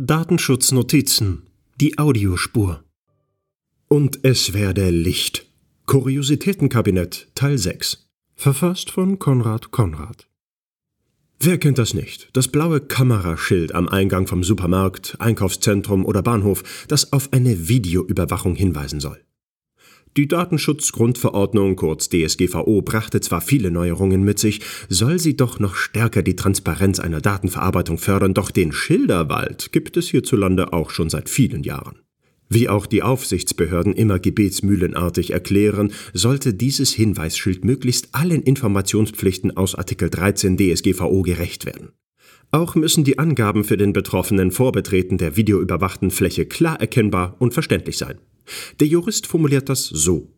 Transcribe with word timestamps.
Datenschutznotizen. 0.00 1.42
Die 1.80 1.98
Audiospur. 1.98 2.84
Und 3.88 4.20
es 4.22 4.52
werde 4.52 4.90
Licht. 4.90 5.46
Kuriositätenkabinett 5.86 7.26
Teil 7.34 7.58
6. 7.58 8.06
Verfasst 8.36 8.92
von 8.92 9.18
Konrad 9.18 9.72
Konrad. 9.72 10.28
Wer 11.40 11.58
kennt 11.58 11.78
das 11.78 11.94
nicht? 11.94 12.28
Das 12.32 12.46
blaue 12.46 12.80
Kameraschild 12.80 13.74
am 13.74 13.88
Eingang 13.88 14.28
vom 14.28 14.44
Supermarkt, 14.44 15.16
Einkaufszentrum 15.18 16.06
oder 16.06 16.22
Bahnhof, 16.22 16.86
das 16.86 17.12
auf 17.12 17.32
eine 17.32 17.68
Videoüberwachung 17.68 18.54
hinweisen 18.54 19.00
soll. 19.00 19.20
Die 20.18 20.26
Datenschutzgrundverordnung, 20.26 21.76
kurz 21.76 22.08
DSGVO, 22.08 22.82
brachte 22.82 23.20
zwar 23.20 23.40
viele 23.40 23.70
Neuerungen 23.70 24.24
mit 24.24 24.40
sich, 24.40 24.62
soll 24.88 25.20
sie 25.20 25.36
doch 25.36 25.60
noch 25.60 25.76
stärker 25.76 26.24
die 26.24 26.34
Transparenz 26.34 26.98
einer 26.98 27.20
Datenverarbeitung 27.20 27.98
fördern, 27.98 28.34
doch 28.34 28.50
den 28.50 28.72
Schilderwald 28.72 29.70
gibt 29.70 29.96
es 29.96 30.08
hierzulande 30.08 30.72
auch 30.72 30.90
schon 30.90 31.08
seit 31.08 31.28
vielen 31.28 31.62
Jahren. 31.62 32.00
Wie 32.48 32.68
auch 32.68 32.86
die 32.86 33.04
Aufsichtsbehörden 33.04 33.92
immer 33.92 34.18
gebetsmühlenartig 34.18 35.30
erklären, 35.30 35.92
sollte 36.12 36.52
dieses 36.52 36.92
Hinweisschild 36.92 37.64
möglichst 37.64 38.08
allen 38.10 38.42
Informationspflichten 38.42 39.56
aus 39.56 39.76
Artikel 39.76 40.10
13 40.10 40.56
DSGVO 40.56 41.22
gerecht 41.22 41.64
werden. 41.64 41.90
Auch 42.50 42.74
müssen 42.74 43.04
die 43.04 43.20
Angaben 43.20 43.62
für 43.62 43.76
den 43.76 43.92
Betroffenen 43.92 44.50
vor 44.50 44.72
Betreten 44.72 45.16
der 45.16 45.36
videoüberwachten 45.36 46.10
Fläche 46.10 46.44
klar 46.44 46.80
erkennbar 46.80 47.36
und 47.38 47.54
verständlich 47.54 47.98
sein. 47.98 48.18
Der 48.80 48.86
Jurist 48.86 49.26
formuliert 49.26 49.68
das 49.68 49.84
so. 49.84 50.32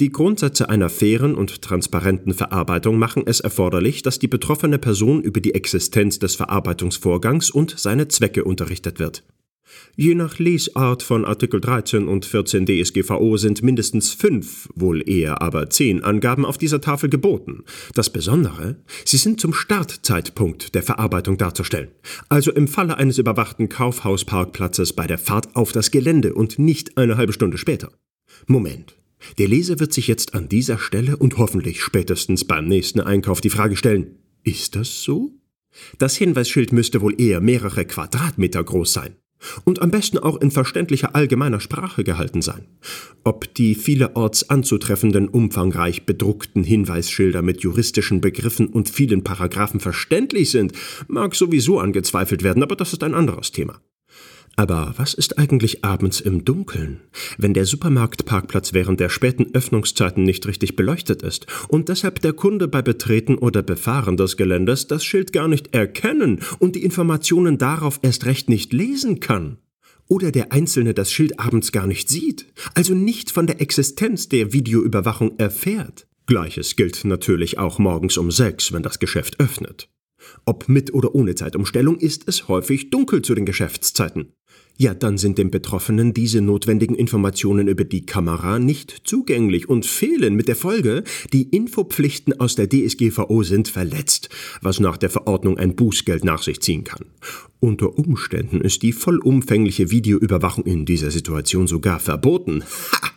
Die 0.00 0.10
Grundsätze 0.10 0.68
einer 0.68 0.88
fairen 0.88 1.34
und 1.34 1.62
transparenten 1.62 2.32
Verarbeitung 2.32 2.98
machen 2.98 3.24
es 3.26 3.40
erforderlich, 3.40 4.02
dass 4.02 4.18
die 4.18 4.28
betroffene 4.28 4.78
Person 4.78 5.22
über 5.22 5.40
die 5.40 5.54
Existenz 5.54 6.18
des 6.18 6.36
Verarbeitungsvorgangs 6.36 7.50
und 7.50 7.78
seine 7.78 8.08
Zwecke 8.08 8.44
unterrichtet 8.44 8.98
wird. 8.98 9.24
Je 9.96 10.14
nach 10.14 10.38
Lesart 10.38 11.02
von 11.02 11.24
Artikel 11.24 11.60
13 11.60 12.06
und 12.06 12.24
14 12.24 12.66
DSGVO 12.66 13.36
sind 13.36 13.62
mindestens 13.62 14.12
fünf, 14.12 14.68
wohl 14.74 15.08
eher 15.08 15.42
aber 15.42 15.70
zehn 15.70 16.04
Angaben 16.04 16.44
auf 16.44 16.56
dieser 16.56 16.80
Tafel 16.80 17.08
geboten. 17.08 17.64
Das 17.94 18.10
Besondere, 18.10 18.76
sie 19.04 19.16
sind 19.16 19.40
zum 19.40 19.52
Startzeitpunkt 19.52 20.74
der 20.76 20.84
Verarbeitung 20.84 21.36
darzustellen, 21.36 21.88
also 22.28 22.52
im 22.52 22.68
Falle 22.68 22.96
eines 22.96 23.18
überwachten 23.18 23.68
Kaufhausparkplatzes 23.68 24.92
bei 24.92 25.06
der 25.06 25.18
Fahrt 25.18 25.56
auf 25.56 25.72
das 25.72 25.90
Gelände 25.90 26.34
und 26.34 26.58
nicht 26.58 26.96
eine 26.96 27.16
halbe 27.16 27.32
Stunde 27.32 27.58
später. 27.58 27.90
Moment. 28.46 28.94
Der 29.38 29.48
Leser 29.48 29.80
wird 29.80 29.92
sich 29.92 30.06
jetzt 30.06 30.34
an 30.34 30.48
dieser 30.48 30.78
Stelle 30.78 31.16
und 31.16 31.38
hoffentlich 31.38 31.82
spätestens 31.82 32.44
beim 32.44 32.66
nächsten 32.66 33.00
Einkauf 33.00 33.40
die 33.40 33.50
Frage 33.50 33.74
stellen, 33.74 34.14
ist 34.44 34.76
das 34.76 35.02
so? 35.02 35.32
Das 35.98 36.16
Hinweisschild 36.16 36.72
müsste 36.72 37.00
wohl 37.00 37.20
eher 37.20 37.40
mehrere 37.40 37.84
Quadratmeter 37.84 38.62
groß 38.62 38.92
sein 38.92 39.16
und 39.64 39.82
am 39.82 39.90
besten 39.90 40.18
auch 40.18 40.40
in 40.40 40.50
verständlicher 40.50 41.14
allgemeiner 41.14 41.60
Sprache 41.60 42.04
gehalten 42.04 42.42
sein. 42.42 42.66
Ob 43.24 43.52
die 43.54 43.74
vielerorts 43.74 44.48
anzutreffenden 44.50 45.28
umfangreich 45.28 46.06
bedruckten 46.06 46.64
Hinweisschilder 46.64 47.42
mit 47.42 47.60
juristischen 47.60 48.20
Begriffen 48.20 48.68
und 48.68 48.88
vielen 48.88 49.24
Paragraphen 49.24 49.80
verständlich 49.80 50.50
sind, 50.50 50.72
mag 51.08 51.34
sowieso 51.34 51.78
angezweifelt 51.78 52.42
werden, 52.42 52.62
aber 52.62 52.76
das 52.76 52.92
ist 52.92 53.02
ein 53.02 53.14
anderes 53.14 53.52
Thema. 53.52 53.80
Aber 54.58 54.92
was 54.96 55.14
ist 55.14 55.38
eigentlich 55.38 55.84
abends 55.84 56.20
im 56.20 56.44
Dunkeln, 56.44 57.00
wenn 57.38 57.54
der 57.54 57.64
Supermarktparkplatz 57.64 58.72
während 58.72 58.98
der 58.98 59.08
späten 59.08 59.54
Öffnungszeiten 59.54 60.24
nicht 60.24 60.48
richtig 60.48 60.74
beleuchtet 60.74 61.22
ist 61.22 61.46
und 61.68 61.88
deshalb 61.88 62.20
der 62.22 62.32
Kunde 62.32 62.66
bei 62.66 62.82
Betreten 62.82 63.38
oder 63.38 63.62
Befahren 63.62 64.16
des 64.16 64.36
Geländes 64.36 64.88
das 64.88 65.04
Schild 65.04 65.32
gar 65.32 65.46
nicht 65.46 65.76
erkennen 65.76 66.40
und 66.58 66.74
die 66.74 66.82
Informationen 66.82 67.56
darauf 67.56 68.00
erst 68.02 68.26
recht 68.26 68.48
nicht 68.48 68.72
lesen 68.72 69.20
kann? 69.20 69.58
Oder 70.08 70.32
der 70.32 70.50
Einzelne 70.50 70.92
das 70.92 71.12
Schild 71.12 71.38
abends 71.38 71.70
gar 71.70 71.86
nicht 71.86 72.08
sieht, 72.08 72.52
also 72.74 72.94
nicht 72.94 73.30
von 73.30 73.46
der 73.46 73.60
Existenz 73.60 74.28
der 74.28 74.52
Videoüberwachung 74.52 75.38
erfährt? 75.38 76.08
Gleiches 76.26 76.74
gilt 76.74 77.04
natürlich 77.04 77.58
auch 77.58 77.78
morgens 77.78 78.18
um 78.18 78.32
sechs, 78.32 78.72
wenn 78.72 78.82
das 78.82 78.98
Geschäft 78.98 79.38
öffnet. 79.38 79.88
Ob 80.44 80.68
mit 80.68 80.92
oder 80.92 81.14
ohne 81.14 81.36
Zeitumstellung 81.36 81.96
ist 81.96 82.26
es 82.26 82.48
häufig 82.48 82.90
dunkel 82.90 83.22
zu 83.22 83.36
den 83.36 83.46
Geschäftszeiten 83.46 84.32
ja, 84.80 84.94
dann 84.94 85.18
sind 85.18 85.38
dem 85.38 85.50
Betroffenen 85.50 86.14
diese 86.14 86.40
notwendigen 86.40 86.94
Informationen 86.94 87.66
über 87.66 87.82
die 87.84 88.06
Kamera 88.06 88.60
nicht 88.60 89.02
zugänglich 89.02 89.68
und 89.68 89.84
fehlen 89.84 90.34
mit 90.34 90.46
der 90.46 90.54
Folge, 90.54 91.02
die 91.32 91.42
Infopflichten 91.42 92.38
aus 92.38 92.54
der 92.54 92.68
DSGVO 92.68 93.42
sind 93.42 93.66
verletzt, 93.66 94.28
was 94.62 94.78
nach 94.78 94.96
der 94.96 95.10
Verordnung 95.10 95.58
ein 95.58 95.74
Bußgeld 95.74 96.24
nach 96.24 96.44
sich 96.44 96.60
ziehen 96.60 96.84
kann. 96.84 97.06
Unter 97.58 97.98
Umständen 97.98 98.60
ist 98.60 98.82
die 98.82 98.92
vollumfängliche 98.92 99.90
Videoüberwachung 99.90 100.64
in 100.64 100.86
dieser 100.86 101.10
Situation 101.10 101.66
sogar 101.66 101.98
verboten. 101.98 102.62
Ha! 102.92 103.08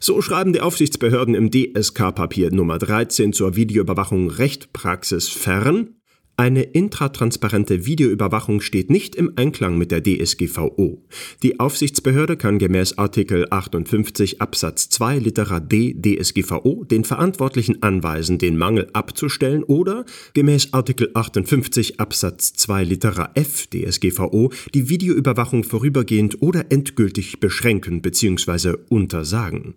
So 0.00 0.22
schreiben 0.22 0.54
die 0.54 0.62
Aufsichtsbehörden 0.62 1.34
im 1.34 1.50
DSK-Papier 1.50 2.52
Nummer 2.52 2.78
13 2.78 3.34
zur 3.34 3.54
Videoüberwachung 3.54 4.30
Rechtpraxis 4.30 5.28
fern, 5.28 5.99
eine 6.40 6.62
intratransparente 6.62 7.84
Videoüberwachung 7.84 8.62
steht 8.62 8.88
nicht 8.88 9.14
im 9.14 9.34
Einklang 9.36 9.76
mit 9.76 9.90
der 9.90 10.02
DSGVO. 10.02 11.04
Die 11.42 11.60
Aufsichtsbehörde 11.60 12.38
kann 12.38 12.58
gemäß 12.58 12.96
Artikel 12.96 13.46
58 13.50 14.40
Absatz 14.40 14.88
2 14.88 15.18
Litera 15.18 15.60
D 15.60 15.94
DSGVO 15.94 16.84
den 16.84 17.04
Verantwortlichen 17.04 17.82
anweisen, 17.82 18.38
den 18.38 18.56
Mangel 18.56 18.88
abzustellen 18.94 19.64
oder 19.64 20.06
gemäß 20.32 20.72
Artikel 20.72 21.10
58 21.12 22.00
Absatz 22.00 22.54
2 22.54 22.84
Litera 22.84 23.32
F 23.34 23.66
DSGVO 23.66 24.50
die 24.72 24.88
Videoüberwachung 24.88 25.62
vorübergehend 25.62 26.40
oder 26.40 26.72
endgültig 26.72 27.40
beschränken 27.40 28.00
bzw. 28.00 28.76
untersagen. 28.88 29.74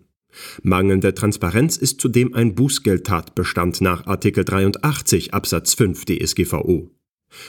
Mangelnde 0.62 1.14
Transparenz 1.14 1.76
ist 1.76 2.00
zudem 2.00 2.34
ein 2.34 2.54
Bußgeldtatbestand 2.54 3.80
nach 3.80 4.06
Artikel 4.06 4.44
83 4.44 5.34
Absatz 5.34 5.74
5 5.74 6.04
DSGVO. 6.04 6.90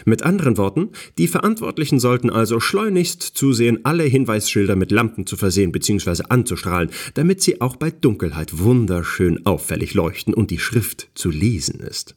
Mit 0.05 0.23
anderen 0.23 0.57
Worten, 0.57 0.89
die 1.17 1.27
Verantwortlichen 1.27 1.99
sollten 1.99 2.29
also 2.29 2.59
schleunigst 2.59 3.21
zusehen, 3.21 3.79
alle 3.83 4.03
Hinweisschilder 4.03 4.75
mit 4.75 4.91
Lampen 4.91 5.25
zu 5.25 5.37
versehen 5.37 5.71
bzw. 5.71 6.23
anzustrahlen, 6.29 6.89
damit 7.13 7.41
sie 7.41 7.61
auch 7.61 7.75
bei 7.75 7.91
Dunkelheit 7.91 8.59
wunderschön 8.59 9.45
auffällig 9.45 9.93
leuchten 9.93 10.33
und 10.33 10.51
die 10.51 10.59
Schrift 10.59 11.09
zu 11.15 11.29
lesen 11.29 11.79
ist. 11.79 12.15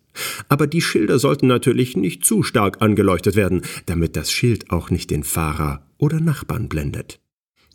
Aber 0.48 0.66
die 0.66 0.80
Schilder 0.80 1.18
sollten 1.18 1.46
natürlich 1.46 1.96
nicht 1.96 2.24
zu 2.24 2.42
stark 2.42 2.82
angeleuchtet 2.82 3.36
werden, 3.36 3.62
damit 3.86 4.16
das 4.16 4.32
Schild 4.32 4.70
auch 4.70 4.90
nicht 4.90 5.10
den 5.10 5.22
Fahrer 5.22 5.86
oder 5.98 6.20
Nachbarn 6.20 6.68
blendet. 6.68 7.20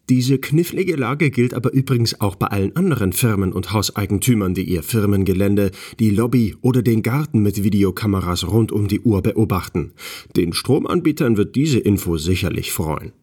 Diese 0.10 0.38
knifflige 0.38 0.98
Lage 0.98 1.32
gilt 1.32 1.54
aber 1.54 1.72
übrigens 1.72 2.20
auch 2.20 2.36
bei 2.36 2.48
allen 2.48 2.76
anderen 2.76 3.14
Firmen 3.14 3.54
und 3.54 3.72
Hauseigentümern, 3.72 4.54
die 4.54 4.64
ihr 4.64 4.84
Firmengelände, 4.84 5.72
die 5.98 6.10
Lobby 6.10 6.58
oder 6.60 6.82
den 6.82 7.04
Garten 7.04 7.42
mit 7.42 7.64
Videokameras 7.64 8.46
rund 8.46 8.74
um 8.74 8.90
die 8.90 9.00
Uhr 9.00 9.22
beobachten. 9.22 9.94
Den 10.36 10.52
Stromanbietern 10.52 11.38
wird 11.38 11.56
diese 11.56 11.80
Info 11.80 12.18
sicherlich 12.18 12.74
freuen. 12.74 13.14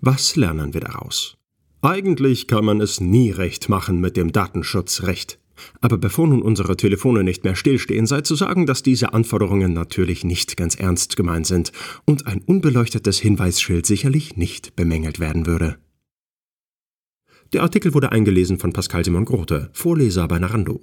Was 0.00 0.36
lernen 0.36 0.72
wir 0.72 0.82
daraus? 0.82 1.36
Eigentlich 1.82 2.46
kann 2.46 2.64
man 2.64 2.80
es 2.80 3.00
nie 3.00 3.30
recht 3.30 3.68
machen 3.68 4.00
mit 4.00 4.16
dem 4.16 4.30
Datenschutzrecht. 4.30 5.40
Aber 5.80 5.98
bevor 5.98 6.28
nun 6.28 6.42
unsere 6.42 6.76
Telefone 6.76 7.24
nicht 7.24 7.42
mehr 7.42 7.56
stillstehen, 7.56 8.06
sei 8.06 8.20
zu 8.20 8.36
sagen, 8.36 8.66
dass 8.66 8.84
diese 8.84 9.12
Anforderungen 9.14 9.72
natürlich 9.72 10.24
nicht 10.24 10.56
ganz 10.56 10.76
ernst 10.76 11.16
gemeint 11.16 11.46
sind 11.46 11.72
und 12.04 12.28
ein 12.28 12.40
unbeleuchtetes 12.40 13.18
Hinweisschild 13.18 13.84
sicherlich 13.84 14.36
nicht 14.36 14.76
bemängelt 14.76 15.18
werden 15.18 15.46
würde. 15.46 15.76
Der 17.52 17.62
Artikel 17.62 17.94
wurde 17.94 18.12
eingelesen 18.12 18.58
von 18.58 18.72
Pascal 18.72 19.04
Simon 19.04 19.24
Grote, 19.24 19.70
Vorleser 19.72 20.28
bei 20.28 20.38
Narando. 20.38 20.80